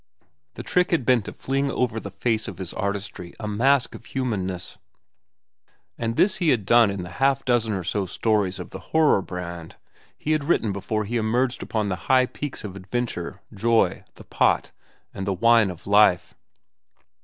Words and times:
The 0.55 0.63
trick 0.63 0.89
had 0.89 1.05
been 1.05 1.21
to 1.21 1.31
fling 1.31 1.69
over 1.69 1.99
the 1.99 2.09
face 2.09 2.47
of 2.47 2.57
his 2.57 2.73
artistry 2.73 3.35
a 3.39 3.47
mask 3.47 3.93
of 3.93 4.05
humanness, 4.05 4.79
and 5.95 6.15
this 6.15 6.37
he 6.37 6.49
had 6.49 6.65
done 6.65 6.89
in 6.89 7.03
the 7.03 7.11
half 7.21 7.45
dozen 7.45 7.73
or 7.75 7.83
so 7.83 8.07
stories 8.07 8.57
of 8.57 8.71
the 8.71 8.79
horror 8.97 9.21
brand 9.21 9.75
he 10.17 10.31
had 10.31 10.43
written 10.45 10.71
before 10.71 11.05
he 11.05 11.17
emerged 11.17 11.61
upon 11.61 11.89
the 11.89 11.95
high 12.09 12.25
peaks 12.25 12.63
of 12.63 12.75
"Adventure," 12.75 13.41
"Joy," 13.53 14.03
"The 14.15 14.23
Pot," 14.23 14.71
and 15.13 15.27
"The 15.27 15.33
Wine 15.35 15.69
of 15.69 15.85
Life." 15.85 16.33